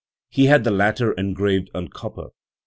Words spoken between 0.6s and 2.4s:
the latter engraved on copper.